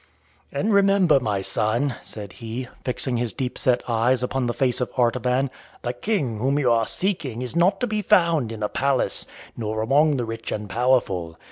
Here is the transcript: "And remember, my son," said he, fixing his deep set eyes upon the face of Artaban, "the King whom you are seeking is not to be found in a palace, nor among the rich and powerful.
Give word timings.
"And 0.51 0.73
remember, 0.73 1.19
my 1.19 1.41
son," 1.41 1.93
said 2.01 2.33
he, 2.41 2.67
fixing 2.83 3.17
his 3.17 3.33
deep 3.33 3.55
set 3.55 3.83
eyes 3.87 4.23
upon 4.23 4.47
the 4.47 4.53
face 4.55 4.81
of 4.81 4.89
Artaban, 4.97 5.51
"the 5.83 5.93
King 5.93 6.39
whom 6.39 6.57
you 6.57 6.71
are 6.71 6.87
seeking 6.87 7.43
is 7.43 7.55
not 7.55 7.79
to 7.81 7.85
be 7.85 8.01
found 8.01 8.51
in 8.51 8.63
a 8.63 8.67
palace, 8.67 9.27
nor 9.55 9.83
among 9.83 10.17
the 10.17 10.25
rich 10.25 10.51
and 10.51 10.67
powerful. 10.67 11.37